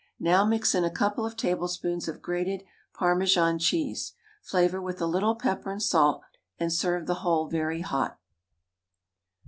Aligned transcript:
Now 0.19 0.43
mix 0.45 0.73
in 0.73 0.83
a 0.83 0.89
couple 0.89 1.27
of 1.27 1.37
tablespoonfuls 1.37 2.07
of 2.07 2.23
grated 2.23 2.63
Parmesan 2.95 3.59
cheese. 3.59 4.13
Flavour 4.41 4.81
with 4.81 4.99
a 4.99 5.05
little 5.05 5.35
pepper 5.35 5.69
and 5.71 5.83
salt, 5.83 6.23
and 6.57 6.73
serve 6.73 7.05
the 7.05 7.13
whole 7.21 7.47
very 7.47 7.81
hot. 7.81 8.17